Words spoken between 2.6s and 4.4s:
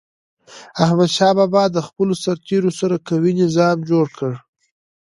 سره قوي نظام جوړ کړ.